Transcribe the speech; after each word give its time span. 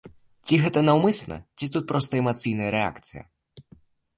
Ці 0.47 0.55
гэта 0.63 0.79
наўмысна 0.87 1.37
ці 1.57 1.69
тут 1.75 1.87
проста 1.91 2.13
эмацыйная 2.23 2.71
рэакцыя? 2.77 3.23